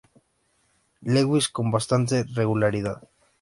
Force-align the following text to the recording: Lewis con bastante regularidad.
Lewis 1.01 1.47
con 1.47 1.69
bastante 1.69 2.23
regularidad. 2.33 3.07